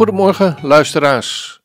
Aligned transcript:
Goedemorgen, 0.00 0.58
luisteraars. 0.62 1.60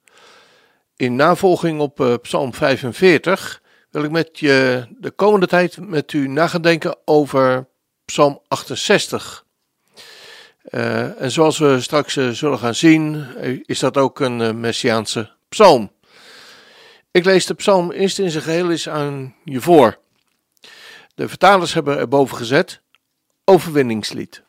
In 0.95 1.15
navolging 1.15 1.79
op 1.79 1.99
uh, 1.99 2.13
Psalm 2.21 2.53
45 2.53 3.61
wil 3.91 4.03
ik 4.03 4.11
met 4.11 4.39
je 4.39 4.87
de 4.99 5.11
komende 5.11 5.47
tijd 5.47 5.77
met 5.79 6.13
u 6.13 6.27
nagedenken 6.27 6.97
over 7.05 7.67
Psalm 8.05 8.41
68. 8.47 9.45
Uh, 10.69 11.21
en 11.21 11.31
zoals 11.31 11.57
we 11.57 11.81
straks 11.81 12.15
uh, 12.15 12.29
zullen 12.29 12.59
gaan 12.59 12.75
zien, 12.75 13.25
is 13.65 13.79
dat 13.79 13.97
ook 13.97 14.19
een 14.19 14.59
messiaanse 14.59 15.31
psalm. 15.49 15.91
Ik 17.11 17.25
lees 17.25 17.45
de 17.45 17.53
psalm 17.53 17.91
eerst 17.91 18.19
in 18.19 18.31
zijn 18.31 18.43
geheel 18.43 18.71
eens 18.71 18.89
aan 18.89 19.35
je 19.43 19.61
voor. 19.61 19.97
De 21.15 21.27
vertalers 21.27 21.73
hebben 21.73 21.97
erboven 21.97 22.37
gezet 22.37 22.81
overwinningslied. 23.45 24.43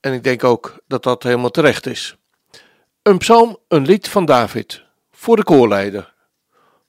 En 0.00 0.12
ik 0.12 0.24
denk 0.24 0.44
ook 0.44 0.78
dat 0.86 1.02
dat 1.02 1.22
helemaal 1.22 1.50
terecht 1.50 1.86
is. 1.86 2.17
Een 3.08 3.18
psalm, 3.18 3.58
een 3.68 3.86
lied 3.86 4.08
van 4.08 4.24
David, 4.24 4.82
voor 5.12 5.36
de 5.36 5.44
koorleider. 5.44 6.14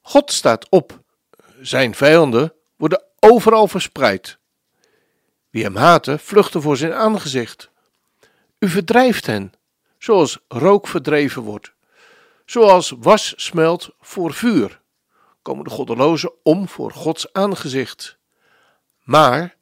God 0.01 0.31
staat 0.31 0.69
op, 0.69 0.99
zijn 1.61 1.95
vijanden 1.95 2.53
worden 2.75 3.03
overal 3.19 3.67
verspreid. 3.67 4.37
Wie 5.49 5.63
hem 5.63 5.75
haten, 5.75 6.19
vluchten 6.19 6.61
voor 6.61 6.77
zijn 6.77 6.93
aangezicht. 6.93 7.69
U 8.57 8.69
verdrijft 8.69 9.25
hen, 9.25 9.53
zoals 9.97 10.39
rook 10.47 10.87
verdreven 10.87 11.41
wordt. 11.41 11.73
Zoals 12.45 12.93
was 12.97 13.33
smelt 13.35 13.89
voor 13.99 14.33
vuur, 14.33 14.81
komen 15.41 15.63
de 15.63 15.69
goddelozen 15.69 16.31
om 16.43 16.67
voor 16.67 16.91
Gods 16.91 17.33
aangezicht. 17.33 18.17
Maar 19.03 19.55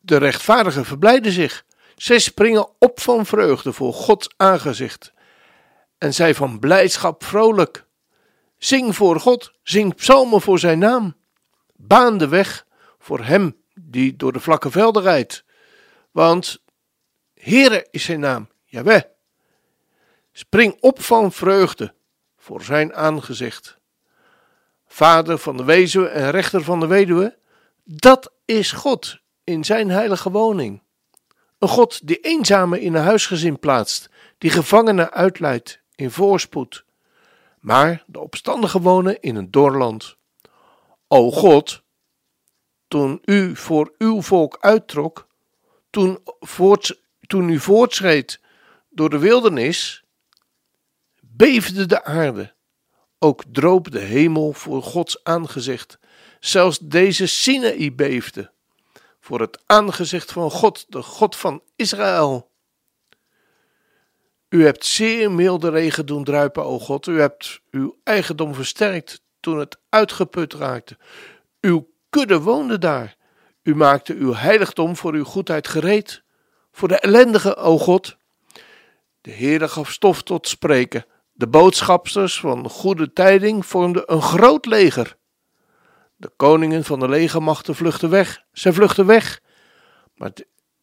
de 0.00 0.16
rechtvaardigen 0.16 0.84
verblijden 0.84 1.32
zich. 1.32 1.64
Zij 1.96 2.18
springen 2.18 2.68
op 2.78 3.00
van 3.00 3.26
vreugde 3.26 3.72
voor 3.72 3.92
Gods 3.92 4.28
aangezicht. 4.36 5.16
En 5.98 6.14
zij 6.14 6.34
van 6.34 6.58
blijdschap 6.58 7.24
vrolijk. 7.24 7.86
Zing 8.58 8.96
voor 8.96 9.20
God, 9.20 9.52
zing 9.62 9.94
psalmen 9.94 10.40
voor 10.40 10.58
zijn 10.58 10.78
naam. 10.78 11.16
Baan 11.76 12.18
de 12.18 12.28
weg 12.28 12.66
voor 12.98 13.24
hem 13.24 13.56
die 13.74 14.16
door 14.16 14.32
de 14.32 14.40
vlakke 14.40 14.70
velden 14.70 15.02
rijdt. 15.02 15.44
Want 16.10 16.62
Heere 17.34 17.86
is 17.90 18.04
zijn 18.04 18.20
naam, 18.20 18.48
Jaweh. 18.64 19.02
Spring 20.32 20.76
op 20.80 21.02
van 21.02 21.32
vreugde 21.32 21.94
voor 22.36 22.62
zijn 22.62 22.94
aangezicht. 22.94 23.78
Vader 24.86 25.38
van 25.38 25.56
de 25.56 25.64
wezen 25.64 26.12
en 26.12 26.30
rechter 26.30 26.62
van 26.62 26.80
de 26.80 26.86
weduwe, 26.86 27.38
dat 27.84 28.32
is 28.44 28.72
God 28.72 29.18
in 29.44 29.64
zijn 29.64 29.90
heilige 29.90 30.30
woning. 30.30 30.82
Een 31.58 31.68
God 31.68 32.06
die 32.06 32.20
eenzamen 32.20 32.80
in 32.80 32.94
een 32.94 33.02
huisgezin 33.02 33.58
plaatst, 33.58 34.08
die 34.38 34.50
gevangenen 34.50 35.12
uitleidt 35.12 35.80
in 35.98 36.10
voorspoed, 36.10 36.84
maar 37.60 38.04
de 38.06 38.18
opstandigen 38.20 38.80
wonen 38.80 39.20
in 39.20 39.36
een 39.36 39.50
doorland. 39.50 40.16
O 41.08 41.30
God, 41.30 41.82
toen 42.88 43.22
u 43.24 43.56
voor 43.56 43.94
uw 43.98 44.22
volk 44.22 44.58
uittrok, 44.60 45.26
toen, 45.90 46.18
voort, 46.40 47.00
toen 47.26 47.48
u 47.48 47.58
voortschreed 47.58 48.40
door 48.88 49.10
de 49.10 49.18
wildernis, 49.18 50.04
beefde 51.20 51.86
de 51.86 52.04
aarde. 52.04 52.54
Ook 53.18 53.42
droop 53.52 53.90
de 53.90 54.00
hemel 54.00 54.52
voor 54.52 54.82
Gods 54.82 55.24
aangezicht. 55.24 55.98
Zelfs 56.40 56.78
deze 56.78 57.26
Sinaï 57.26 57.94
beefde 57.94 58.52
voor 59.20 59.40
het 59.40 59.62
aangezicht 59.66 60.32
van 60.32 60.50
God, 60.50 60.86
de 60.88 61.02
God 61.02 61.36
van 61.36 61.62
Israël. 61.76 62.47
U 64.48 64.64
hebt 64.64 64.84
zeer 64.84 65.32
milde 65.32 65.70
regen 65.70 66.06
doen 66.06 66.24
druipen, 66.24 66.64
o 66.64 66.78
God. 66.78 67.06
U 67.06 67.20
hebt 67.20 67.60
uw 67.70 67.96
eigendom 68.02 68.54
versterkt 68.54 69.22
toen 69.40 69.58
het 69.58 69.78
uitgeput 69.88 70.54
raakte. 70.54 70.96
Uw 71.60 71.88
kudde 72.10 72.40
woonde 72.40 72.78
daar. 72.78 73.16
U 73.62 73.74
maakte 73.74 74.14
uw 74.14 74.34
heiligdom 74.34 74.96
voor 74.96 75.12
uw 75.12 75.24
goedheid 75.24 75.68
gereed. 75.68 76.22
Voor 76.72 76.88
de 76.88 76.98
ellendige, 76.98 77.56
o 77.56 77.78
God. 77.78 78.16
De 79.20 79.32
Heere 79.32 79.68
gaf 79.68 79.90
stof 79.90 80.22
tot 80.22 80.48
spreken. 80.48 81.06
De 81.32 81.46
boodschapsters 81.46 82.40
van 82.40 82.68
goede 82.68 83.12
tijding 83.12 83.66
vormden 83.66 84.12
een 84.12 84.22
groot 84.22 84.66
leger. 84.66 85.16
De 86.16 86.30
koningen 86.36 86.84
van 86.84 86.98
de 86.98 87.08
legermachten 87.08 87.74
vluchtten 87.74 88.10
weg. 88.10 88.44
Zij 88.52 88.72
vluchtten 88.72 89.06
weg. 89.06 89.40
Maar 90.14 90.32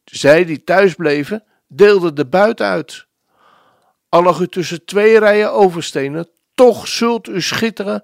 zij 0.04 0.46
die 0.46 0.64
thuis 0.64 0.96
bleven, 0.96 1.44
deelden 1.68 2.16
de 2.16 2.26
buit 2.26 2.62
uit. 2.62 3.08
Al 4.16 4.24
lag 4.24 4.40
u 4.40 4.48
tussen 4.48 4.86
twee 4.86 5.20
rijen 5.20 5.54
overstenen, 5.54 6.30
toch 6.54 6.88
zult 6.88 7.28
u 7.28 7.42
schitteren 7.42 8.04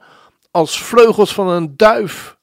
als 0.52 0.82
vleugels 0.82 1.34
van 1.34 1.48
een 1.48 1.78
duif, 1.78 2.38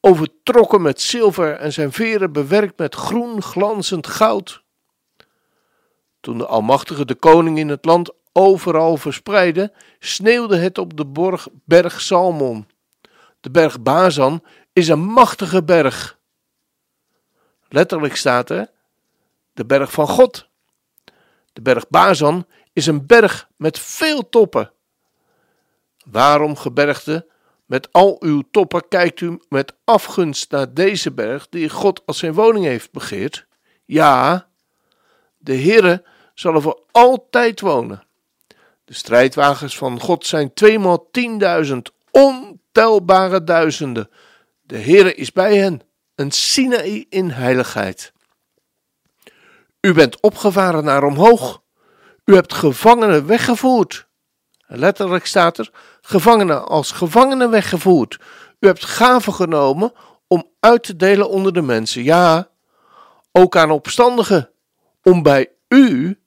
overtrokken 0.00 0.82
met 0.82 1.00
zilver 1.00 1.54
en 1.54 1.72
zijn 1.72 1.92
veren 1.92 2.32
bewerkt 2.32 2.78
met 2.78 2.94
groen 2.94 3.42
glanzend 3.42 4.06
goud. 4.06 4.62
Toen 6.20 6.38
de 6.38 6.46
Almachtige 6.46 7.04
de 7.04 7.14
koning 7.14 7.58
in 7.58 7.68
het 7.68 7.84
land 7.84 8.10
overal 8.32 8.96
verspreidde, 8.96 9.72
sneeuwde 9.98 10.56
het 10.56 10.78
op 10.78 10.96
de 10.96 11.06
borg, 11.06 11.48
berg 11.64 12.00
Salmon. 12.00 12.66
De 13.40 13.50
berg 13.50 13.80
Bazan 13.80 14.42
is 14.72 14.88
een 14.88 15.04
machtige 15.04 15.64
berg. 15.64 16.18
Letterlijk 17.68 18.16
staat 18.16 18.50
er 18.50 18.70
de 19.52 19.64
berg 19.64 19.92
van 19.92 20.08
God. 20.08 20.50
De 21.52 21.62
berg 21.62 21.88
Bazan 21.88 22.46
is 22.72 22.86
een 22.86 23.06
berg 23.06 23.48
met 23.56 23.78
veel 23.78 24.28
toppen. 24.28 24.72
Waarom, 26.04 26.56
gebergte, 26.56 27.26
met 27.66 27.92
al 27.92 28.16
uw 28.20 28.42
toppen 28.50 28.88
kijkt 28.88 29.20
u 29.20 29.38
met 29.48 29.74
afgunst 29.84 30.50
naar 30.50 30.74
deze 30.74 31.12
berg 31.12 31.48
die 31.48 31.68
God 31.68 32.02
als 32.06 32.18
zijn 32.18 32.32
woning 32.32 32.64
heeft 32.64 32.92
begeerd? 32.92 33.46
Ja, 33.84 34.48
de 35.38 35.56
Heere 35.56 36.04
zal 36.34 36.54
er 36.54 36.62
voor 36.62 36.82
altijd 36.90 37.60
wonen. 37.60 38.06
De 38.84 38.94
strijdwagens 38.94 39.76
van 39.76 40.00
God 40.00 40.26
zijn 40.26 40.54
tweemaal 40.54 41.10
tienduizend, 41.10 41.90
ontelbare 42.10 43.44
duizenden. 43.44 44.10
De 44.62 44.78
Heere 44.78 45.14
is 45.14 45.32
bij 45.32 45.56
hen, 45.56 45.82
een 46.14 46.30
Sinaï 46.30 47.06
in 47.08 47.30
heiligheid. 47.30 48.12
U 49.80 49.92
bent 49.92 50.20
opgevaren 50.20 50.84
naar 50.84 51.04
omhoog. 51.04 51.61
U 52.24 52.34
hebt 52.34 52.54
gevangenen 52.54 53.26
weggevoerd. 53.26 54.08
Letterlijk 54.66 55.26
staat 55.26 55.58
er: 55.58 55.70
gevangenen 56.00 56.66
als 56.66 56.90
gevangenen 56.90 57.50
weggevoerd. 57.50 58.18
U 58.58 58.66
hebt 58.66 58.84
gaven 58.84 59.34
genomen 59.34 59.92
om 60.26 60.50
uit 60.60 60.82
te 60.82 60.96
delen 60.96 61.28
onder 61.28 61.52
de 61.52 61.62
mensen. 61.62 62.02
Ja, 62.02 62.50
ook 63.32 63.56
aan 63.56 63.70
opstandigen, 63.70 64.50
om 65.02 65.22
bij 65.22 65.52
u 65.68 66.20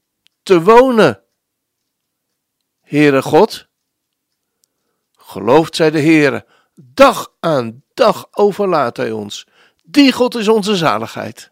te 0.44 0.62
wonen. 0.62 1.24
Heere 2.81 3.21
God, 3.21 3.68
gelooft 5.12 5.75
zij 5.75 5.91
de 5.91 6.00
Heere, 6.01 6.45
dag 6.75 7.33
aan 7.39 7.83
dag 7.94 8.27
overlaat 8.31 8.98
Hij 8.98 9.12
ons. 9.12 9.48
Die 9.83 10.12
God 10.12 10.36
is 10.36 10.48
onze 10.48 10.75
zaligheid. 10.75 11.51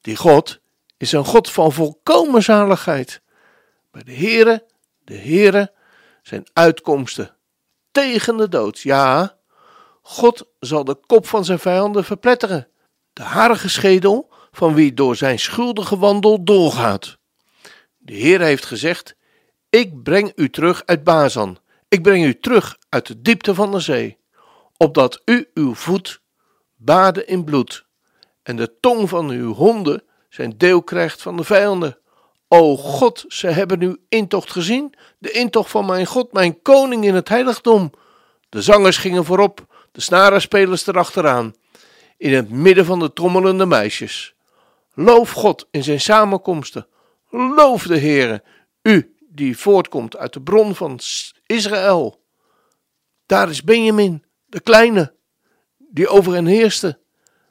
Die 0.00 0.16
God 0.16 0.60
is 0.96 1.12
een 1.12 1.24
God 1.24 1.50
van 1.50 1.72
volkomen 1.72 2.42
zaligheid. 2.42 3.20
Bij 3.90 4.02
de 4.02 4.14
Heere, 4.14 4.66
de 5.04 5.16
Heere, 5.16 5.72
zijn 6.22 6.46
uitkomsten 6.52 7.36
tegen 7.92 8.36
de 8.36 8.48
dood. 8.48 8.80
Ja, 8.80 9.36
God 10.02 10.46
zal 10.60 10.84
de 10.84 10.94
kop 10.94 11.26
van 11.26 11.44
zijn 11.44 11.58
vijanden 11.58 12.04
verpletteren. 12.04 12.68
De 13.12 13.22
harige 13.22 13.68
schedel 13.68 14.30
van 14.50 14.74
wie 14.74 14.94
door 14.94 15.16
zijn 15.16 15.38
schuldige 15.38 15.98
wandel 15.98 16.44
doorgaat. 16.44 17.18
De 17.98 18.14
Heer 18.14 18.40
heeft 18.40 18.64
gezegd: 18.64 19.16
Ik 19.70 20.02
breng 20.02 20.32
u 20.34 20.50
terug 20.50 20.82
uit 20.84 21.04
Bazan. 21.04 21.58
Ik 21.88 22.02
breng 22.02 22.24
u 22.24 22.38
terug 22.38 22.76
uit 22.88 23.06
de 23.06 23.22
diepte 23.22 23.54
van 23.54 23.70
de 23.70 23.80
zee, 23.80 24.18
opdat 24.76 25.22
u 25.24 25.50
uw 25.54 25.74
voet 25.74 26.20
baden 26.76 27.26
in 27.26 27.44
bloed 27.44 27.86
en 28.42 28.56
de 28.56 28.80
tong 28.80 29.08
van 29.08 29.30
uw 29.30 29.52
honden 29.52 30.02
zijn 30.28 30.54
deel 30.56 30.82
krijgt 30.82 31.22
van 31.22 31.36
de 31.36 31.44
vijanden. 31.44 31.98
O 32.48 32.76
God, 32.76 33.24
ze 33.28 33.46
hebben 33.46 33.82
uw 33.82 33.96
intocht 34.08 34.50
gezien, 34.50 34.94
de 35.18 35.30
intocht 35.30 35.70
van 35.70 35.86
mijn 35.86 36.06
God, 36.06 36.32
mijn 36.32 36.62
koning 36.62 37.04
in 37.04 37.14
het 37.14 37.28
heiligdom. 37.28 37.90
De 38.48 38.62
zangers 38.62 38.96
gingen 38.96 39.24
voorop, 39.24 39.66
de 39.92 40.00
snarenspelers 40.00 40.86
erachteraan, 40.86 41.54
in 42.16 42.34
het 42.34 42.50
midden 42.50 42.84
van 42.84 42.98
de 42.98 43.12
trommelende 43.12 43.66
meisjes. 43.66 44.34
Loof 44.94 45.30
God 45.30 45.68
in 45.70 45.82
zijn 45.82 46.00
samenkomsten. 46.00 46.86
Loof 47.30 47.86
de 47.86 47.98
Heere, 47.98 48.42
u 48.82 49.16
die 49.28 49.58
voortkomt 49.58 50.16
uit 50.16 50.32
de 50.32 50.42
bron 50.42 50.74
van 50.74 51.00
Israël. 51.46 52.24
Daar 53.26 53.50
is 53.50 53.62
Benjamin, 53.62 54.24
de 54.46 54.60
kleine, 54.60 55.14
die 55.76 56.08
over 56.08 56.32
hen 56.32 56.46
heerste. 56.46 56.98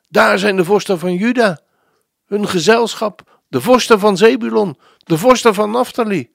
Daar 0.10 0.40
zijn 0.40 0.56
de 0.56 0.64
vorsten 0.64 1.00
van 1.00 1.14
Juda, 1.14 1.60
hun 2.26 2.48
gezelschap, 2.48 3.42
de 3.48 3.62
vorsten 3.62 4.00
van 4.00 4.18
Zebulon, 4.18 4.78
de 4.98 5.18
vorsten 5.18 5.54
van 5.54 5.72
Naphtali. 5.72 6.34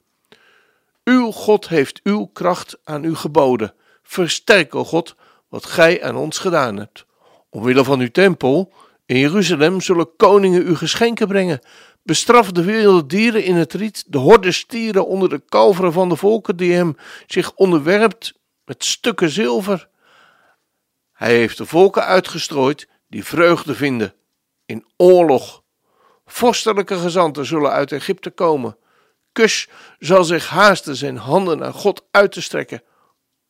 Uw 1.05 1.31
God 1.31 1.69
heeft 1.69 2.01
uw 2.03 2.27
kracht 2.27 2.79
aan 2.85 3.05
u 3.05 3.15
geboden. 3.15 3.75
Versterk, 4.03 4.75
o 4.75 4.85
God, 4.85 5.15
wat 5.49 5.67
gij 5.67 6.03
aan 6.03 6.17
ons 6.17 6.39
gedaan 6.39 6.77
hebt. 6.77 7.07
Omwille 7.51 7.85
van 7.85 8.01
uw 8.01 8.11
tempel 8.11 8.73
in 9.07 9.19
Jeruzalem 9.19 9.81
zullen 9.81 10.17
koningen 10.17 10.67
u 10.67 10.77
geschenken 10.77 11.29
brengen. 11.29 11.61
Bestraf 12.03 12.53
de 12.53 12.65
wilde 12.65 13.07
dieren 13.07 13.45
in 13.45 13.55
het 13.55 13.73
riet, 13.73 14.05
de 14.07 14.19
horde 14.19 14.53
stieren 14.53 15.07
onder 15.07 15.29
de 15.29 15.43
kalveren 15.49 15.93
van 15.93 16.09
de 16.09 16.17
volken 16.17 16.57
die 16.57 16.73
hem 16.73 16.97
zich 17.27 17.55
onderwerpt 17.55 18.35
met 18.65 18.85
stukken 18.85 19.31
zilver. 19.31 19.89
Hij 21.13 21.37
heeft 21.37 21.59
de 21.59 21.67
volken 21.67 22.05
uitgestrooid 22.05 22.89
die 23.09 23.25
vreugde 23.25 23.75
vinden 23.75 24.15
in 24.67 24.85
oorlog. 24.97 25.60
Vorstelijke 26.33 26.99
gezanten 26.99 27.47
zullen 27.47 27.71
uit 27.71 27.93
Egypte 27.93 28.31
komen. 28.31 28.77
Kus 29.33 29.69
zal 29.99 30.25
zich 30.25 30.49
haasten 30.49 30.97
zijn 30.97 31.17
handen 31.17 31.59
naar 31.59 31.73
God 31.75 32.07
uit 32.11 32.33
te 32.33 32.43
strekken. 32.43 32.83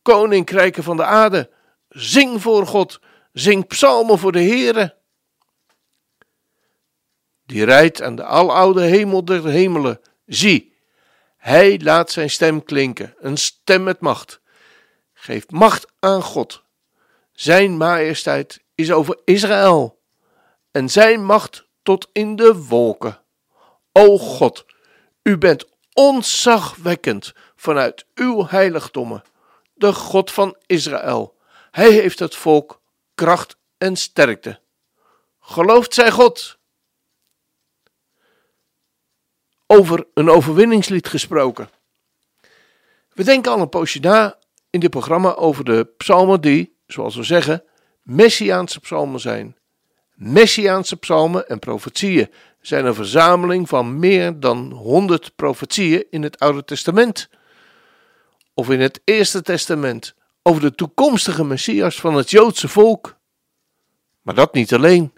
Koninkrijken 0.01 0.83
van 0.83 0.97
de 0.97 1.03
aarde, 1.05 1.49
zing 1.89 2.41
voor 2.41 2.67
God, 2.67 2.99
zing 3.33 3.67
psalmen 3.67 4.19
voor 4.19 4.31
de 4.31 4.41
Heere. 4.41 4.97
Die 7.45 7.65
rijdt 7.65 8.01
aan 8.01 8.15
de 8.15 8.23
aloude 8.23 8.81
hemel 8.81 9.25
der 9.25 9.45
hemelen. 9.45 10.01
Zie, 10.25 10.77
hij 11.37 11.79
laat 11.79 12.11
zijn 12.11 12.29
stem 12.29 12.63
klinken, 12.63 13.15
een 13.19 13.37
stem 13.37 13.83
met 13.83 13.99
macht. 13.99 14.41
Geef 15.13 15.49
macht 15.49 15.85
aan 15.99 16.21
God. 16.21 16.63
Zijn 17.31 17.77
majesteit 17.77 18.63
is 18.75 18.91
over 18.91 19.19
Israël 19.25 20.01
en 20.71 20.89
zijn 20.89 21.25
macht 21.25 21.69
tot 21.83 22.09
in 22.11 22.35
de 22.35 22.65
wolken. 22.67 23.19
O 23.91 24.17
God, 24.17 24.65
u 25.23 25.37
bent 25.37 25.65
onzagwekkend 25.93 27.33
vanuit 27.55 28.05
uw 28.15 28.47
heiligdommen, 28.47 29.23
de 29.73 29.93
God 29.93 30.31
van 30.31 30.57
Israël. 30.65 31.37
Hij 31.71 31.91
heeft 31.91 32.19
het 32.19 32.35
volk 32.35 32.81
kracht 33.15 33.57
en 33.77 33.95
sterkte. 33.95 34.59
Gelooft 35.39 35.93
zij 35.93 36.11
God. 36.11 36.59
Over 39.67 40.07
een 40.13 40.29
overwinningslied 40.29 41.07
gesproken. 41.07 41.69
We 43.13 43.23
denken 43.23 43.51
al 43.51 43.59
een 43.59 43.69
poosje 43.69 43.99
na 43.99 44.39
in 44.69 44.79
dit 44.79 44.89
programma 44.89 45.35
over 45.35 45.63
de 45.63 45.93
psalmen 45.97 46.41
die, 46.41 46.77
zoals 46.87 47.15
we 47.15 47.23
zeggen, 47.23 47.63
Messiaanse 48.01 48.79
psalmen 48.79 49.19
zijn. 49.19 49.57
Messiaanse 50.23 50.97
psalmen 50.97 51.47
en 51.47 51.59
profetieën 51.59 52.29
zijn 52.59 52.85
een 52.85 52.93
verzameling 52.93 53.69
van 53.69 53.99
meer 53.99 54.39
dan 54.39 54.71
100 54.71 55.35
profetieën 55.35 56.05
in 56.09 56.23
het 56.23 56.39
Oude 56.39 56.63
Testament 56.63 57.29
of 58.53 58.69
in 58.69 58.79
het 58.79 59.01
Eerste 59.03 59.41
Testament 59.41 60.15
over 60.41 60.61
de 60.61 60.75
toekomstige 60.75 61.43
Messias 61.43 61.95
van 61.95 62.15
het 62.15 62.29
Joodse 62.29 62.67
volk. 62.67 63.17
Maar 64.21 64.35
dat 64.35 64.53
niet 64.53 64.73
alleen. 64.73 65.13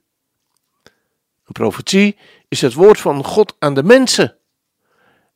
Een 1.45 1.53
profetie 1.53 2.17
is 2.47 2.61
het 2.61 2.73
woord 2.73 2.99
van 2.99 3.23
God 3.23 3.55
aan 3.59 3.73
de 3.73 3.83
mensen. 3.83 4.37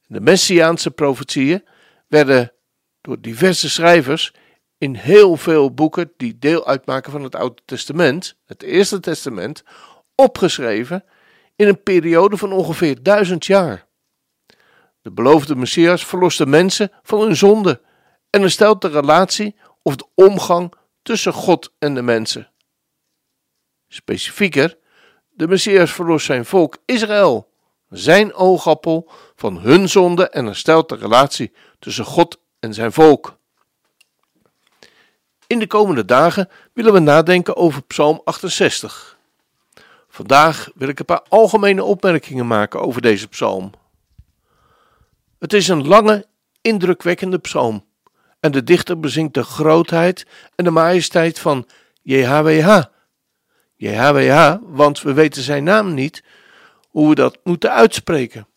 De 0.06 0.22
Messiaanse 0.22 0.92
profetieën 0.92 1.66
werden 2.08 2.54
door 3.02 3.22
diverse 3.22 3.70
schrijvers 3.70 4.34
in 4.78 4.96
heel 4.96 5.38
veel 5.38 5.74
boeken 5.74 6.14
die 6.18 6.38
deel 6.40 6.68
uitmaken 6.68 7.12
van 7.12 7.24
het 7.24 7.36
Oude 7.36 7.62
Testament, 7.66 8.38
het 8.46 8.64
Eerste 8.64 9.00
Testament, 9.00 9.64
opgeschreven 10.16 11.04
in 11.56 11.68
een 11.68 11.84
periode 11.84 12.38
van 12.38 12.52
ongeveer 12.52 13.04
duizend 13.04 13.46
jaar. 13.46 13.86
De 15.02 15.12
beloofde 15.12 15.56
Messias 15.56 16.06
verlost 16.06 16.38
de 16.38 16.46
mensen 16.46 16.92
van 17.04 17.22
hun 17.22 17.36
zonde 17.36 17.82
en 18.30 18.42
herstelt 18.42 18.82
de 18.82 18.88
relatie 18.88 19.56
of 19.82 19.96
de 19.96 20.08
omgang 20.14 20.74
tussen 21.02 21.34
God 21.34 21.74
en 21.80 21.96
de 21.96 22.02
mensen. 22.02 22.52
Specifieker, 23.88 24.78
de 25.30 25.48
Messias 25.48 25.92
verlost 25.92 26.26
zijn 26.26 26.46
volk 26.46 26.78
Israël, 26.86 27.50
zijn 27.90 28.34
oogappel, 28.34 29.10
van 29.36 29.60
hun 29.60 29.90
zonde 29.90 30.30
en 30.30 30.46
herstelt 30.46 30.90
de 30.90 30.96
relatie 30.96 31.54
tussen 31.80 32.06
God 32.06 32.40
en 32.60 32.74
zijn 32.74 32.92
volk. 32.92 33.37
In 35.48 35.60
de 35.60 35.68
komende 35.68 36.06
dagen 36.06 36.50
willen 36.74 36.94
we 36.94 37.00
nadenken 37.00 37.56
over 37.56 37.82
Psalm 37.84 38.22
68. 38.24 39.18
Vandaag 40.08 40.70
wil 40.76 40.88
ik 40.88 41.00
een 41.00 41.06
paar 41.06 41.24
algemene 41.28 41.84
opmerkingen 41.84 42.48
maken 42.48 42.82
over 42.82 43.02
deze 43.02 43.28
psalm. 43.28 43.72
Het 45.40 45.54
is 45.54 45.68
een 45.68 45.88
lange, 45.88 46.26
indrukwekkende 46.62 47.38
psalm 47.38 47.86
en 48.40 48.52
de 48.52 48.64
dichter 48.64 49.00
bezingt 49.00 49.34
de 49.34 49.44
grootheid 49.44 50.26
en 50.56 50.64
de 50.64 50.72
majesteit 50.72 51.40
van 51.40 51.68
JHWH. 52.02 52.84
JHWH, 53.76 54.56
want 54.62 55.02
we 55.02 55.14
weten 55.14 55.42
zijn 55.42 55.64
naam 55.64 55.94
niet, 55.94 56.24
hoe 56.90 57.10
we 57.10 57.16
dat 57.16 57.40
moeten 57.44 57.72
uitspreken. 57.72 58.48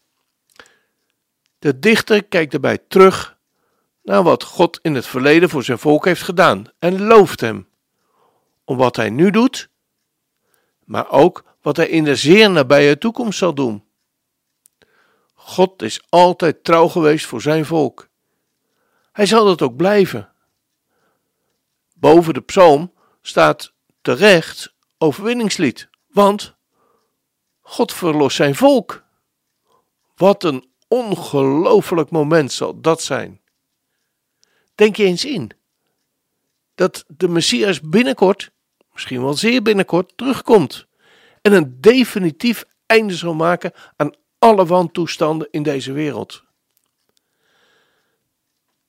De 1.59 1.79
dichter 1.79 2.25
kijkt 2.25 2.55
erbij 2.55 2.79
terug 2.89 3.39
naar 4.03 4.23
wat 4.23 4.43
God 4.43 4.79
in 4.83 4.95
het 4.95 5.07
verleden 5.07 5.49
voor 5.49 5.65
zijn 5.65 5.79
volk 5.79 6.05
heeft 6.05 6.23
gedaan 6.23 6.65
en 6.79 7.03
looft 7.03 7.41
hem. 7.41 7.69
Om 8.65 8.77
wat 8.77 8.97
hij 8.97 9.11
nu 9.11 9.31
doet, 9.31 9.71
maar 10.85 11.11
ook 11.11 11.45
wat 11.63 11.77
hij 11.77 11.89
in 11.89 12.05
de 12.05 12.17
zeer 12.17 12.51
nabije 12.51 12.99
toekomst 12.99 13.39
zal 13.39 13.55
doen. 13.55 13.85
God 15.35 15.83
is 15.83 16.03
altijd 16.09 16.65
trouw 16.65 16.89
geweest 16.89 17.27
voor 17.27 17.41
zijn 17.41 17.65
volk. 17.65 18.09
Hij 19.13 19.27
zal 19.27 19.45
dat 19.45 19.63
ook 19.63 19.77
blijven. 19.77 20.33
Boven 21.95 22.35
de 22.35 22.41
psalm 22.41 22.93
staat 23.23 23.73
terecht 24.01 24.75
overwinningslied, 24.99 25.89
want 26.07 26.55
God 27.61 27.93
verlost 27.93 28.37
zijn 28.37 28.55
volk. 28.55 29.05
Wat 30.15 30.45
een 30.45 30.71
ongelooflijk 30.89 32.11
moment 32.11 32.53
zal 32.53 32.81
dat 32.81 33.03
zijn. 33.03 33.40
Denk 34.81 34.97
je 34.97 35.05
eens 35.05 35.25
in 35.25 35.51
dat 36.75 37.05
de 37.09 37.29
Messias 37.29 37.81
binnenkort, 37.81 38.51
misschien 38.93 39.23
wel 39.23 39.35
zeer 39.35 39.63
binnenkort, 39.63 40.13
terugkomt 40.17 40.87
en 41.43 41.53
een 41.53 41.81
definitief 41.81 42.65
einde 42.87 43.15
zal 43.15 43.35
maken 43.35 43.73
aan 43.97 44.15
alle 44.39 44.67
wantoestanden 44.67 45.49
in 45.51 45.63
deze 45.63 45.93
wereld. 45.93 46.45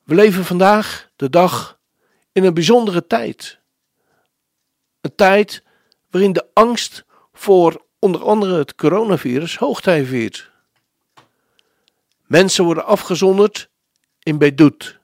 We 0.03 0.15
leven 0.15 0.45
vandaag 0.45 1.09
de 1.15 1.29
dag 1.29 1.79
in 2.31 2.43
een 2.43 2.53
bijzondere 2.53 3.07
tijd. 3.07 3.59
Een 5.01 5.15
tijd 5.15 5.63
waarin 6.09 6.33
de 6.33 6.47
angst 6.53 7.05
voor 7.33 7.85
onder 7.99 8.23
andere 8.23 8.57
het 8.57 8.75
coronavirus 8.75 9.57
hoogtij 9.57 10.05
viert. 10.05 10.51
Mensen 12.27 12.63
worden 12.63 12.85
afgezonderd 12.85 13.69
in 14.23 14.37
Bedut, 14.37 14.99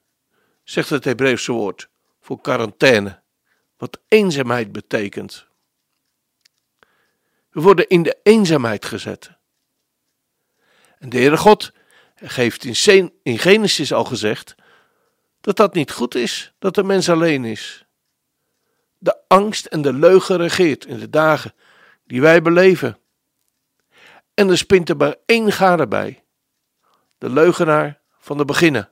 zegt 0.69 0.89
het 0.89 1.03
Hebreeuwse 1.03 1.51
woord 1.51 1.89
voor 2.19 2.41
quarantaine, 2.41 3.21
wat 3.77 4.01
eenzaamheid 4.07 4.71
betekent. 4.71 5.47
We 7.49 7.61
worden 7.61 7.87
in 7.87 8.03
de 8.03 8.19
eenzaamheid 8.23 8.85
gezet. 8.85 9.31
En 10.97 11.09
de 11.09 11.17
Heere 11.17 11.37
God 11.37 11.71
geeft 12.15 12.63
in 13.23 13.39
Genesis 13.39 13.93
al 13.93 14.03
gezegd 14.03 14.55
dat 15.41 15.55
dat 15.55 15.73
niet 15.73 15.91
goed 15.91 16.15
is, 16.15 16.53
dat 16.59 16.75
de 16.75 16.83
mens 16.83 17.09
alleen 17.09 17.45
is. 17.45 17.85
De 18.97 19.17
angst 19.27 19.65
en 19.65 19.81
de 19.81 19.93
leugen 19.93 20.37
regeert 20.37 20.85
in 20.85 20.99
de 20.99 21.09
dagen 21.09 21.53
die 22.05 22.21
wij 22.21 22.41
beleven. 22.41 22.99
En 24.33 24.49
er 24.49 24.57
spint 24.57 24.89
er 24.89 24.97
maar 24.97 25.15
één 25.25 25.51
gade 25.51 25.87
bij: 25.87 26.23
de 27.17 27.29
leugenaar 27.29 28.01
van 28.19 28.37
de 28.37 28.45
beginnen. 28.45 28.91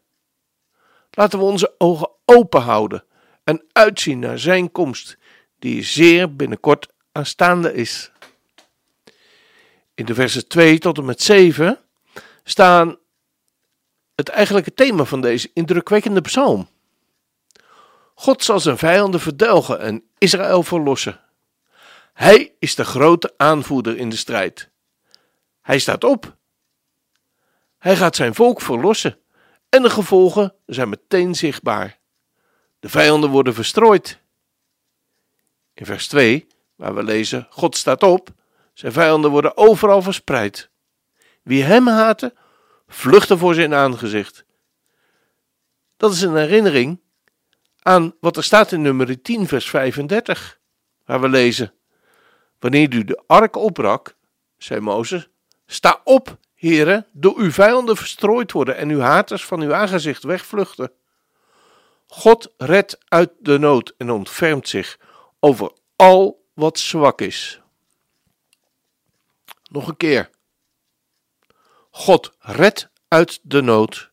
Laten 1.16 1.40
we 1.40 1.46
onze 1.46 1.76
ogen 1.78 2.10
open 2.26 2.62
houden 2.62 3.04
en 3.44 3.66
uitzien 3.72 4.20
naar 4.20 4.40
zijn 4.40 4.72
komst, 4.72 5.18
die 5.60 5.84
zeer 5.84 6.36
binnenkort 6.36 6.88
aanstaande 7.12 7.74
is. 7.74 8.12
In 9.94 10.06
de 10.06 10.14
versen 10.14 10.48
2 10.48 10.80
tot 10.80 10.98
en 10.98 11.06
met 11.06 11.22
7 11.22 11.80
staan 12.44 12.98
het 14.16 14.30
eigenlijke 14.30 14.74
thema 14.74 15.04
van 15.04 15.22
deze 15.22 15.50
indrukwekkende 15.54 16.22
psalm. 16.22 16.68
God 18.16 18.44
zal 18.44 18.60
zijn 18.60 18.78
vijanden 18.78 19.20
verdelgen 19.20 19.80
en 19.80 20.04
Israël 20.18 20.64
verlossen. 20.64 21.20
Hij 22.14 22.54
is 22.60 22.76
de 22.76 22.86
grote 22.86 23.34
aanvoerder 23.38 23.98
in 23.98 24.10
de 24.10 24.16
strijd. 24.16 24.70
Hij 25.62 25.80
staat 25.80 26.04
op. 26.04 26.36
Hij 27.78 27.96
gaat 27.96 28.16
zijn 28.16 28.36
volk 28.36 28.62
verlossen 28.62 29.20
en 29.76 29.82
de 29.82 29.90
gevolgen 29.90 30.54
zijn 30.66 30.90
meteen 30.90 31.36
zichtbaar. 31.36 32.00
De 32.80 32.90
vijanden 32.90 33.30
worden 33.30 33.54
verstrooid. 33.54 34.20
In 35.74 35.86
vers 35.86 36.08
2, 36.08 36.48
waar 36.76 36.96
we 36.96 37.04
lezen: 37.04 37.48
God 37.50 37.78
staat 37.78 38.04
op, 38.04 38.30
zijn 38.74 38.92
vijanden 38.92 39.32
worden 39.32 39.58
overal 39.58 40.02
verspreid. 40.02 40.70
Wie 41.44 41.64
hem 41.64 41.88
haten, 41.88 42.34
vluchten 42.88 43.38
voor 43.38 43.54
zijn 43.54 43.74
aangezicht. 43.74 44.46
Dat 45.98 46.14
is 46.14 46.22
een 46.22 46.36
herinnering 46.36 47.02
aan 47.80 48.16
wat 48.20 48.38
er 48.38 48.44
staat 48.44 48.72
in 48.72 48.82
nummer 48.82 49.22
10, 49.22 49.48
vers 49.48 49.70
35, 49.70 50.60
waar 51.06 51.22
we 51.22 51.30
lezen: 51.30 51.74
Wanneer 52.60 52.94
u 52.94 53.04
de 53.04 53.24
ark 53.28 53.56
opbrak, 53.56 54.16
zei 54.58 54.80
Mozes, 54.80 55.30
sta 55.66 56.02
op, 56.04 56.38
heren, 56.68 57.08
door 57.12 57.38
uw 57.38 57.52
vijanden 57.52 57.98
verstrooid 57.98 58.52
worden 58.52 58.78
en 58.78 58.90
uw 58.90 59.00
haters 59.00 59.46
van 59.46 59.62
uw 59.62 59.74
aangezicht 59.74 60.24
wegvluchten. 60.24 60.92
God 62.08 62.54
redt 62.58 62.98
uit 63.08 63.32
de 63.40 63.58
nood 63.58 63.94
en 63.98 64.10
ontfermt 64.10 64.68
zich 64.68 65.00
over 65.40 65.72
al 65.96 66.46
wat 66.54 66.80
zwak 66.80 67.22
is. 67.22 67.62
Nog 69.70 69.88
een 69.88 69.98
keer. 69.98 70.30
God 71.92 72.32
redt 72.40 72.90
uit 73.08 73.40
de 73.44 73.62
nood 73.62 74.12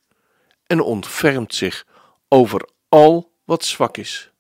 en 0.67 0.81
ontfermt 0.81 1.55
zich 1.55 1.87
over 2.29 2.69
al 2.89 3.33
wat 3.45 3.65
zwak 3.65 3.97
is. 3.97 4.31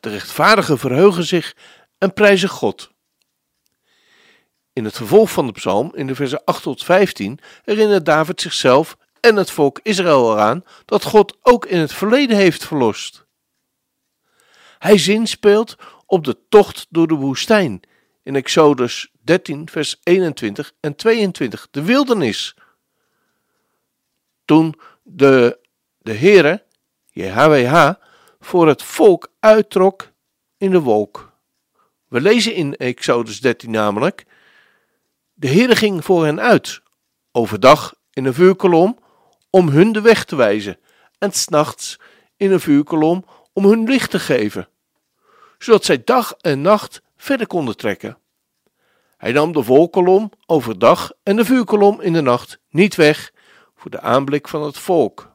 De 0.00 0.08
rechtvaardigen 0.10 0.78
verheugen 0.78 1.24
zich 1.24 1.56
en 1.98 2.12
prijzen 2.12 2.48
God. 2.48 2.94
In 4.76 4.84
het 4.84 4.96
vervolg 4.96 5.30
van 5.30 5.46
de 5.46 5.52
psalm, 5.52 5.92
in 5.94 6.06
de 6.06 6.14
versen 6.14 6.44
8 6.44 6.62
tot 6.62 6.84
15, 6.84 7.38
herinnert 7.64 8.04
David 8.04 8.40
zichzelf 8.40 8.96
en 9.20 9.36
het 9.36 9.50
volk 9.50 9.80
Israël 9.82 10.32
eraan 10.32 10.64
dat 10.84 11.04
God 11.04 11.36
ook 11.42 11.66
in 11.66 11.78
het 11.78 11.92
verleden 11.92 12.36
heeft 12.36 12.66
verlost. 12.66 13.26
Hij 14.78 14.98
zinspeelt 14.98 15.76
op 16.06 16.24
de 16.24 16.36
tocht 16.48 16.86
door 16.90 17.06
de 17.06 17.14
woestijn 17.14 17.80
in 18.22 18.36
Exodus 18.36 19.10
13, 19.20 19.68
vers 19.68 20.00
21 20.02 20.72
en 20.80 20.96
22, 20.96 21.68
de 21.70 21.82
wildernis. 21.82 22.56
Toen 24.44 24.80
de, 25.02 25.58
de 25.98 26.14
Heere, 26.14 26.64
JHWH, 27.10 27.90
voor 28.40 28.68
het 28.68 28.82
volk 28.82 29.32
uittrok 29.40 30.12
in 30.56 30.70
de 30.70 30.80
wolk. 30.80 31.32
We 32.08 32.20
lezen 32.20 32.54
in 32.54 32.76
Exodus 32.76 33.40
13 33.40 33.70
namelijk, 33.70 34.24
de 35.38 35.48
Heere 35.48 35.76
ging 35.76 36.04
voor 36.04 36.24
hen 36.24 36.40
uit, 36.40 36.80
overdag 37.32 37.94
in 38.12 38.24
een 38.24 38.34
vuurkolom, 38.34 38.98
om 39.50 39.68
hun 39.68 39.92
de 39.92 40.00
weg 40.00 40.24
te 40.24 40.36
wijzen, 40.36 40.78
en 41.18 41.32
s'nachts 41.32 42.00
in 42.36 42.52
een 42.52 42.60
vuurkolom 42.60 43.24
om 43.52 43.64
hun 43.64 43.84
licht 43.84 44.10
te 44.10 44.18
geven, 44.18 44.68
zodat 45.58 45.84
zij 45.84 46.04
dag 46.04 46.34
en 46.40 46.60
nacht 46.60 47.02
verder 47.16 47.46
konden 47.46 47.76
trekken. 47.76 48.18
Hij 49.16 49.32
nam 49.32 49.52
de 49.52 49.62
volkolom 49.62 50.30
overdag 50.46 51.12
en 51.22 51.36
de 51.36 51.44
vuurkolom 51.44 52.00
in 52.00 52.12
de 52.12 52.20
nacht 52.20 52.58
niet 52.70 52.94
weg 52.94 53.32
voor 53.74 53.90
de 53.90 54.00
aanblik 54.00 54.48
van 54.48 54.62
het 54.62 54.78
volk. 54.78 55.34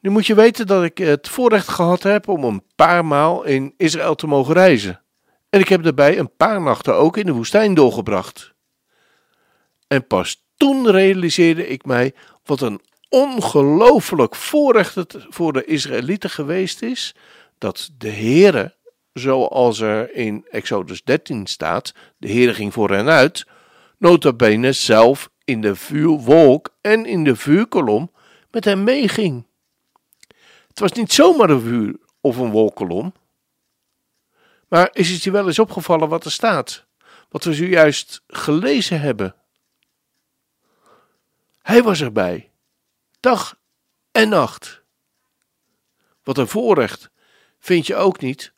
Nu 0.00 0.10
moet 0.10 0.26
je 0.26 0.34
weten 0.34 0.66
dat 0.66 0.84
ik 0.84 0.98
het 0.98 1.28
voorrecht 1.28 1.68
gehad 1.68 2.02
heb 2.02 2.28
om 2.28 2.44
een 2.44 2.62
paar 2.74 3.04
maal 3.04 3.44
in 3.44 3.74
Israël 3.76 4.14
te 4.14 4.26
mogen 4.26 4.54
reizen. 4.54 5.00
En 5.48 5.60
ik 5.60 5.68
heb 5.68 5.82
daarbij 5.82 6.18
een 6.18 6.36
paar 6.36 6.60
nachten 6.60 6.94
ook 6.94 7.16
in 7.16 7.26
de 7.26 7.32
woestijn 7.32 7.74
doorgebracht. 7.74 8.54
En 9.88 10.06
pas 10.06 10.44
toen 10.56 10.90
realiseerde 10.90 11.68
ik 11.68 11.84
mij 11.84 12.14
wat 12.44 12.60
een 12.60 12.80
ongelooflijk 13.08 14.34
voorrecht 14.34 14.94
het 14.94 15.16
voor 15.28 15.52
de 15.52 15.64
Israëlieten 15.64 16.30
geweest 16.30 16.82
is 16.82 17.14
dat 17.58 17.90
de 17.98 18.10
Heere, 18.10 18.74
zoals 19.12 19.80
er 19.80 20.14
in 20.14 20.46
Exodus 20.50 21.04
13 21.04 21.46
staat, 21.46 21.94
de 22.16 22.28
Heere 22.28 22.54
ging 22.54 22.72
voor 22.72 22.90
hen 22.90 23.08
uit, 23.08 23.46
nota 23.98 24.32
bene 24.32 24.72
zelf 24.72 25.30
in 25.44 25.60
de 25.60 25.74
vuurwolk 25.74 26.74
en 26.80 27.06
in 27.06 27.24
de 27.24 27.36
vuurkolom 27.36 28.10
met 28.50 28.64
hem 28.64 28.84
meeging. 28.84 29.46
Het 30.68 30.80
was 30.80 30.92
niet 30.92 31.12
zomaar 31.12 31.50
een 31.50 31.60
vuur 31.60 31.96
of 32.20 32.36
een 32.36 32.50
wolkolom. 32.50 33.12
Maar 34.68 34.88
is 34.92 35.10
het 35.10 35.22
je 35.22 35.30
wel 35.30 35.46
eens 35.46 35.58
opgevallen 35.58 36.08
wat 36.08 36.24
er 36.24 36.32
staat? 36.32 36.84
Wat 37.28 37.44
we 37.44 37.54
zojuist 37.54 38.22
gelezen 38.26 39.00
hebben. 39.00 39.34
Hij 41.62 41.82
was 41.82 42.00
erbij, 42.00 42.50
dag 43.20 43.58
en 44.12 44.28
nacht. 44.28 44.82
Wat 46.22 46.38
een 46.38 46.48
voorrecht, 46.48 47.10
vind 47.58 47.86
je 47.86 47.96
ook 47.96 48.20
niet? 48.20 48.52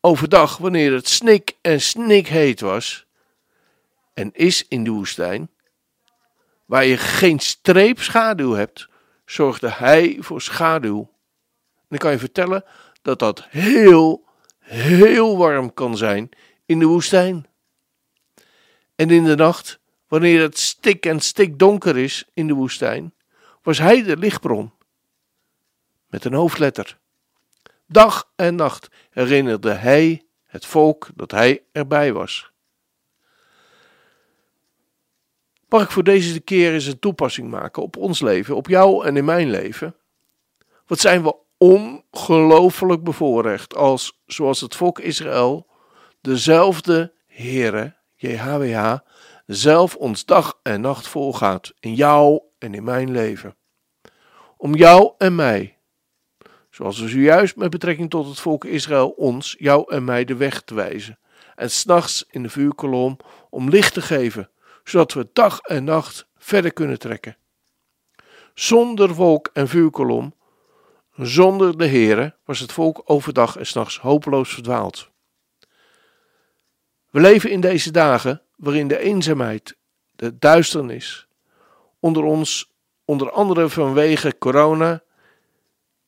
Overdag, 0.00 0.56
wanneer 0.56 0.92
het 0.92 1.08
snik 1.08 1.56
en 1.60 1.80
snikheet 1.80 2.60
was, 2.60 3.06
en 4.14 4.32
is 4.32 4.68
in 4.68 4.84
de 4.84 4.90
woestijn, 4.90 5.50
waar 6.64 6.84
je 6.84 6.96
geen 6.96 7.38
streep 7.38 8.00
schaduw 8.00 8.52
hebt, 8.52 8.88
zorgde 9.24 9.70
hij 9.70 10.16
voor 10.20 10.40
schaduw. 10.40 11.10
Ik 11.88 11.98
kan 11.98 12.10
je 12.10 12.18
vertellen 12.18 12.64
dat 13.02 13.18
dat 13.18 13.44
heel, 13.48 14.25
heel 14.66 15.36
warm 15.36 15.74
kan 15.74 15.96
zijn 15.96 16.28
in 16.64 16.78
de 16.78 16.86
woestijn. 16.86 17.46
En 18.94 19.10
in 19.10 19.24
de 19.24 19.34
nacht, 19.34 19.80
wanneer 20.08 20.40
het 20.40 20.58
stik 20.58 21.06
en 21.06 21.20
stik 21.20 21.58
donker 21.58 21.96
is 21.96 22.24
in 22.34 22.46
de 22.46 22.54
woestijn, 22.54 23.14
was 23.62 23.78
hij 23.78 24.02
de 24.02 24.16
lichtbron. 24.16 24.72
Met 26.06 26.24
een 26.24 26.34
hoofdletter. 26.34 26.98
Dag 27.86 28.32
en 28.36 28.54
nacht 28.54 28.88
herinnerde 29.10 29.72
hij 29.72 30.26
het 30.44 30.66
volk 30.66 31.08
dat 31.14 31.30
hij 31.30 31.62
erbij 31.72 32.12
was. 32.12 32.50
Mag 35.68 35.82
ik 35.82 35.90
voor 35.90 36.04
deze 36.04 36.40
keer 36.40 36.72
eens 36.72 36.86
een 36.86 36.98
toepassing 36.98 37.50
maken 37.50 37.82
op 37.82 37.96
ons 37.96 38.20
leven, 38.20 38.56
op 38.56 38.68
jou 38.68 39.06
en 39.06 39.16
in 39.16 39.24
mijn 39.24 39.50
leven? 39.50 39.96
Wat 40.86 40.98
zijn 40.98 41.22
we 41.22 41.36
ongelooflijk 41.58 43.02
bevoorrecht 43.04 43.74
als, 43.74 44.22
zoals 44.26 44.60
het 44.60 44.76
volk 44.76 44.98
Israël, 44.98 45.66
dezelfde 46.20 47.12
Heere, 47.26 47.96
JHWH, 48.16 48.96
zelf 49.46 49.96
ons 49.96 50.24
dag 50.24 50.58
en 50.62 50.80
nacht 50.80 51.08
volgaat 51.08 51.72
in 51.80 51.94
jou 51.94 52.40
en 52.58 52.74
in 52.74 52.84
mijn 52.84 53.10
leven. 53.10 53.56
Om 54.56 54.74
jou 54.74 55.12
en 55.18 55.34
mij, 55.34 55.78
zoals 56.70 57.00
we 57.00 57.08
zojuist 57.08 57.56
met 57.56 57.70
betrekking 57.70 58.10
tot 58.10 58.28
het 58.28 58.40
volk 58.40 58.64
Israël 58.64 59.08
ons, 59.08 59.56
jou 59.58 59.94
en 59.94 60.04
mij 60.04 60.24
de 60.24 60.36
weg 60.36 60.62
te 60.62 60.74
wijzen. 60.74 61.18
En 61.54 61.70
s'nachts 61.70 62.24
in 62.30 62.42
de 62.42 62.48
vuurkolom 62.48 63.16
om 63.50 63.68
licht 63.68 63.92
te 63.94 64.02
geven, 64.02 64.50
zodat 64.84 65.12
we 65.12 65.28
dag 65.32 65.60
en 65.60 65.84
nacht 65.84 66.26
verder 66.36 66.72
kunnen 66.72 66.98
trekken. 66.98 67.36
Zonder 68.54 69.14
wolk 69.14 69.50
en 69.52 69.68
vuurkolom, 69.68 70.34
zonder 71.16 71.78
de 71.78 71.86
Heere, 71.86 72.34
was 72.44 72.60
het 72.60 72.72
volk 72.72 73.02
overdag 73.04 73.56
en 73.56 73.66
s'nachts 73.66 73.98
hopeloos 73.98 74.52
verdwaald. 74.52 75.10
We 77.10 77.20
leven 77.20 77.50
in 77.50 77.60
deze 77.60 77.90
dagen 77.90 78.42
waarin 78.56 78.88
de 78.88 78.98
eenzaamheid, 78.98 79.76
de 80.16 80.38
duisternis, 80.38 81.26
onder 82.00 82.22
ons, 82.22 82.72
onder 83.04 83.30
andere 83.30 83.68
vanwege 83.68 84.38
corona, 84.38 85.02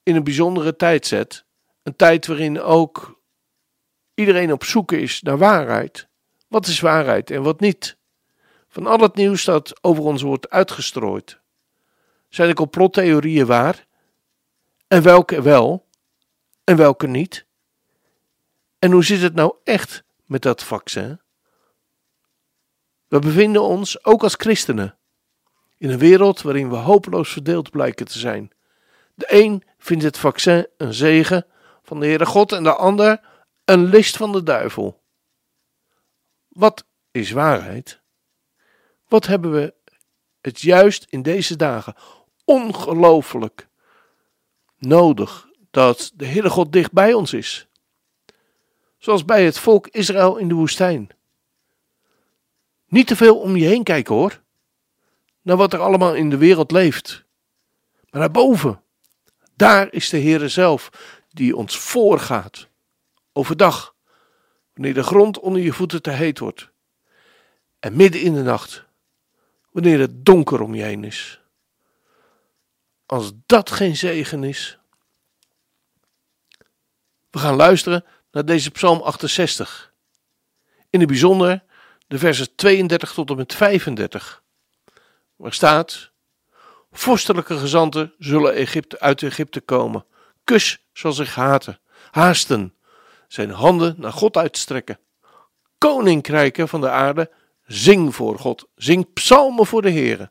in 0.02 0.16
een 0.16 0.24
bijzondere 0.24 0.76
tijd 0.76 1.06
zet. 1.06 1.44
Een 1.82 1.96
tijd 1.96 2.26
waarin 2.26 2.60
ook 2.60 3.20
iedereen 4.14 4.52
op 4.52 4.64
zoek 4.64 4.92
is 4.92 5.22
naar 5.22 5.38
waarheid. 5.38 6.08
Wat 6.48 6.66
is 6.66 6.80
waarheid 6.80 7.30
en 7.30 7.42
wat 7.42 7.60
niet? 7.60 7.96
Van 8.68 8.86
al 8.86 8.98
het 8.98 9.14
nieuws 9.14 9.44
dat 9.44 9.78
over 9.80 10.02
ons 10.04 10.22
wordt 10.22 10.50
uitgestrooid. 10.50 11.40
Zijn 12.28 12.48
de 12.48 12.54
complottheorieën 12.54 13.46
waar? 13.46 13.86
En 14.88 15.02
welke 15.02 15.42
wel? 15.42 15.86
En 16.64 16.76
welke 16.76 17.06
niet? 17.06 17.46
En 18.78 18.90
hoe 18.90 19.04
zit 19.04 19.20
het 19.20 19.34
nou 19.34 19.54
echt 19.64 20.04
met 20.24 20.42
dat 20.42 20.64
vaccin? 20.64 21.20
We 23.08 23.18
bevinden 23.18 23.62
ons, 23.62 24.04
ook 24.04 24.22
als 24.22 24.34
christenen, 24.34 24.98
in 25.76 25.90
een 25.90 25.98
wereld 25.98 26.42
waarin 26.42 26.70
we 26.70 26.76
hopeloos 26.76 27.32
verdeeld 27.32 27.70
blijken 27.70 28.06
te 28.06 28.18
zijn. 28.18 28.50
De 29.14 29.26
een 29.28 29.64
vindt 29.78 30.04
het 30.04 30.18
vaccin 30.18 30.66
een 30.76 30.94
zegen 30.94 31.46
van 31.82 32.00
de 32.00 32.06
Heere 32.06 32.26
God 32.26 32.52
en 32.52 32.62
de 32.62 32.74
ander 32.74 33.20
een 33.64 33.84
list 33.84 34.16
van 34.16 34.32
de 34.32 34.42
duivel. 34.42 35.02
Wat 36.48 36.86
is 37.10 37.30
waarheid. 37.30 38.00
Wat 39.08 39.26
hebben 39.26 39.52
we 39.52 39.74
het 40.40 40.60
juist 40.60 41.06
in 41.08 41.22
deze 41.22 41.56
dagen 41.56 41.94
ongelooflijk 42.44 43.67
nodig 44.78 45.48
dat 45.70 46.12
de 46.14 46.26
Heere 46.26 46.50
God 46.50 46.72
dicht 46.72 46.92
bij 46.92 47.12
ons 47.12 47.32
is. 47.32 47.68
Zoals 48.98 49.24
bij 49.24 49.44
het 49.44 49.58
volk 49.58 49.86
Israël 49.86 50.36
in 50.36 50.48
de 50.48 50.54
woestijn. 50.54 51.08
Niet 52.86 53.06
te 53.06 53.16
veel 53.16 53.38
om 53.38 53.56
je 53.56 53.66
heen 53.66 53.82
kijken 53.82 54.14
hoor. 54.14 54.40
Naar 55.42 55.56
wat 55.56 55.72
er 55.72 55.80
allemaal 55.80 56.14
in 56.14 56.30
de 56.30 56.36
wereld 56.36 56.70
leeft. 56.70 57.24
Maar 58.10 58.20
naar 58.20 58.30
boven. 58.30 58.82
Daar 59.54 59.92
is 59.92 60.08
de 60.08 60.20
Heere 60.20 60.48
zelf 60.48 60.90
die 61.28 61.56
ons 61.56 61.78
voorgaat. 61.78 62.68
Overdag. 63.32 63.94
Wanneer 64.74 64.94
de 64.94 65.02
grond 65.02 65.38
onder 65.38 65.62
je 65.62 65.72
voeten 65.72 66.02
te 66.02 66.10
heet 66.10 66.38
wordt. 66.38 66.70
En 67.78 67.96
midden 67.96 68.20
in 68.20 68.34
de 68.34 68.42
nacht. 68.42 68.84
Wanneer 69.70 69.98
het 69.98 70.24
donker 70.24 70.60
om 70.60 70.74
je 70.74 70.82
heen 70.82 71.04
is. 71.04 71.40
Als 73.08 73.32
dat 73.46 73.70
geen 73.70 73.96
zegen 73.96 74.44
is. 74.44 74.78
We 77.30 77.38
gaan 77.38 77.54
luisteren 77.54 78.04
naar 78.30 78.44
deze 78.44 78.70
Psalm 78.70 79.00
68. 79.00 79.92
In 80.90 81.00
het 81.00 81.08
bijzonder 81.08 81.64
de 82.06 82.18
versen 82.18 82.54
32 82.54 83.12
tot 83.12 83.30
en 83.30 83.36
met 83.36 83.54
35. 83.54 84.42
Waar 85.36 85.52
staat: 85.52 86.10
Vorstelijke 86.92 87.58
gezanten 87.58 88.14
zullen 88.18 88.54
Egypte, 88.54 89.00
uit 89.00 89.22
Egypte 89.22 89.60
komen. 89.60 90.04
Kus 90.44 90.86
zal 90.92 91.12
zich 91.12 91.34
haten, 91.34 91.80
haasten, 92.10 92.74
zijn 93.28 93.50
handen 93.50 93.94
naar 93.98 94.12
God 94.12 94.36
uitstrekken. 94.36 94.98
Koninkrijken 95.78 96.68
van 96.68 96.80
de 96.80 96.90
aarde, 96.90 97.30
zing 97.66 98.14
voor 98.14 98.38
God, 98.38 98.68
zing 98.74 99.12
psalmen 99.12 99.66
voor 99.66 99.82
de 99.82 99.90
Heere. 99.90 100.30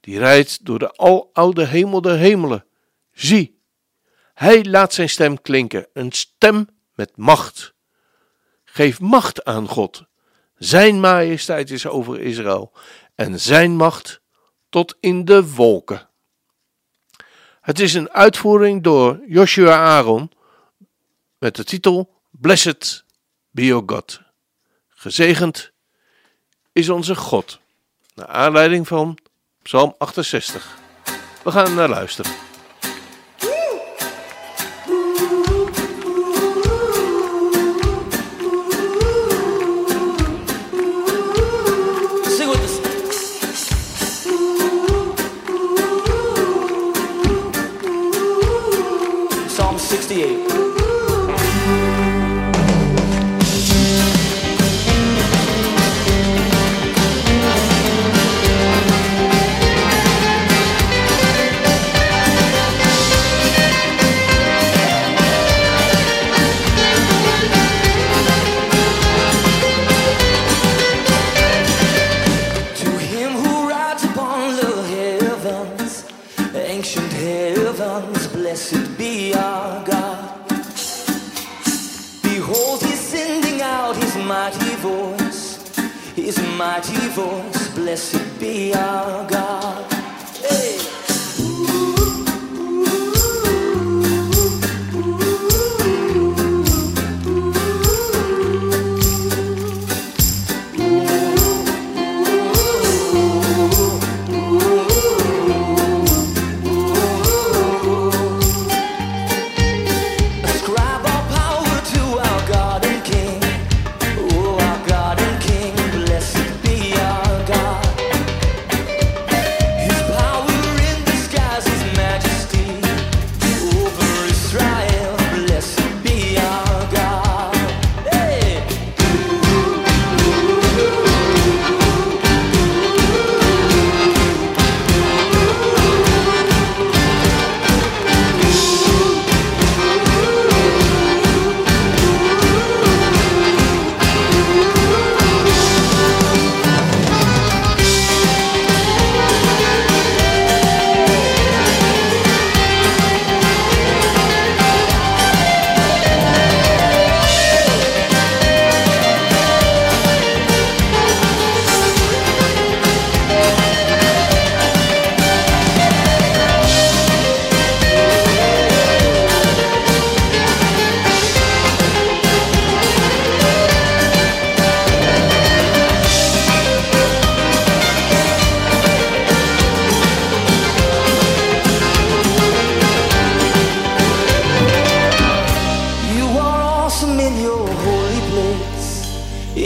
Die 0.00 0.18
rijdt 0.18 0.64
door 0.64 0.78
de 0.78 0.96
aloude 0.96 1.66
hemel 1.66 2.00
der 2.00 2.16
hemelen. 2.16 2.66
Zie, 3.12 3.60
hij 4.34 4.64
laat 4.64 4.94
zijn 4.94 5.08
stem 5.08 5.42
klinken, 5.42 5.86
een 5.92 6.12
stem 6.12 6.68
met 6.94 7.16
macht. 7.16 7.74
Geef 8.64 9.00
macht 9.00 9.44
aan 9.44 9.68
God. 9.68 10.04
Zijn 10.54 11.00
majesteit 11.00 11.70
is 11.70 11.86
over 11.86 12.20
Israël 12.20 12.72
en 13.14 13.40
zijn 13.40 13.76
macht 13.76 14.20
tot 14.68 14.96
in 15.00 15.24
de 15.24 15.50
wolken. 15.54 16.08
Het 17.60 17.80
is 17.80 17.94
een 17.94 18.10
uitvoering 18.10 18.82
door 18.82 19.20
Joshua 19.26 19.74
Aaron 19.74 20.30
met 21.38 21.56
de 21.56 21.64
titel 21.64 22.22
Blessed 22.30 23.04
be 23.50 23.64
your 23.64 23.82
God. 23.86 24.20
Gezegend 24.88 25.72
is 26.72 26.88
onze 26.88 27.14
God. 27.14 27.60
Naar 28.14 28.26
aanleiding 28.26 28.88
van 28.88 29.18
Psalm 29.62 29.94
68. 29.98 30.78
We 31.44 31.50
gaan 31.50 31.74
naar 31.74 31.88
luisteren. 31.88 32.49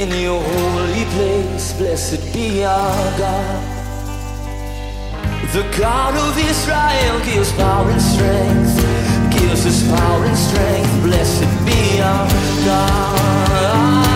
in 0.05 0.21
your 0.21 0.43
holy 0.43 1.05
place, 1.17 1.73
blessed 1.75 2.23
be 2.33 2.63
our 2.65 3.19
God. 3.19 3.63
The 5.53 5.65
God 5.79 6.15
of 6.15 6.37
Israel 6.37 7.19
gives 7.25 7.51
power 7.53 7.89
and 7.91 8.03
strength, 8.03 8.77
gives 9.33 9.65
us 9.67 9.83
power 9.89 10.25
and 10.25 10.37
strength, 10.37 11.03
blessed 11.05 11.49
be 11.65 12.01
our 12.03 12.29
God. 12.67 14.14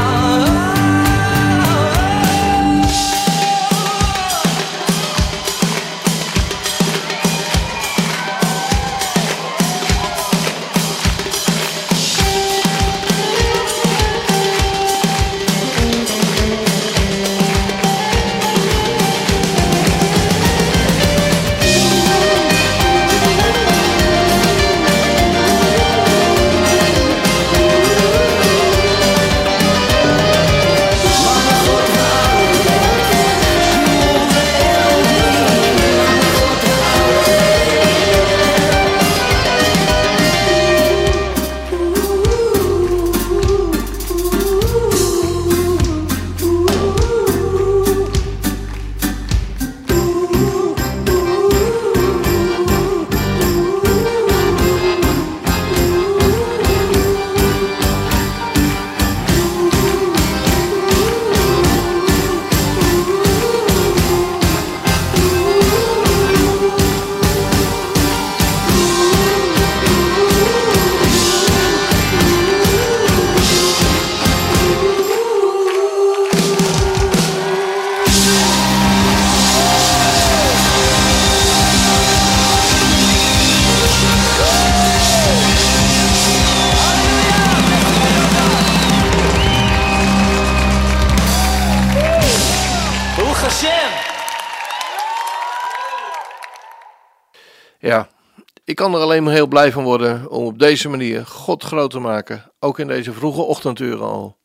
Ik 98.68 98.76
kan 98.76 98.94
er 98.94 99.00
alleen 99.00 99.22
maar 99.22 99.32
heel 99.32 99.46
blij 99.46 99.72
van 99.72 99.84
worden 99.84 100.30
om 100.30 100.44
op 100.44 100.58
deze 100.58 100.88
manier 100.88 101.26
God 101.26 101.62
groot 101.62 101.90
te 101.90 101.98
maken, 101.98 102.52
ook 102.58 102.78
in 102.78 102.86
deze 102.86 103.12
vroege 103.12 103.40
ochtenduren 103.40 104.06
al. 104.06 104.36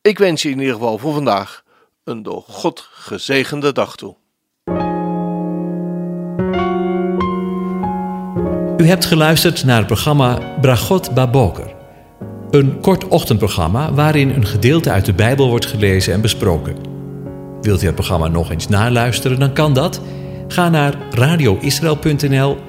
Ik 0.00 0.18
wens 0.18 0.42
je 0.42 0.50
in 0.50 0.58
ieder 0.58 0.74
geval 0.74 0.98
voor 0.98 1.12
vandaag 1.12 1.62
een 2.04 2.22
door 2.22 2.44
God 2.46 2.88
gezegende 2.92 3.72
dag 3.72 3.96
toe. 3.96 4.16
U 8.76 8.86
hebt 8.86 9.04
geluisterd 9.04 9.64
naar 9.64 9.78
het 9.78 9.86
programma 9.86 10.38
Bragot 10.60 11.14
Baboker. 11.14 11.74
Een 12.50 12.80
kort 12.80 13.08
ochtendprogramma 13.08 13.92
waarin 13.92 14.30
een 14.30 14.46
gedeelte 14.46 14.90
uit 14.90 15.04
de 15.04 15.14
Bijbel 15.14 15.48
wordt 15.48 15.66
gelezen 15.66 16.12
en 16.12 16.20
besproken. 16.20 16.76
Wilt 17.60 17.82
u 17.82 17.86
het 17.86 17.94
programma 17.94 18.28
nog 18.28 18.50
eens 18.50 18.68
naluisteren, 18.68 19.38
dan 19.38 19.52
kan 19.52 19.72
dat. 19.74 20.00
Ga 20.48 20.68
naar 20.68 20.94
radioisrael.nl 21.10 22.68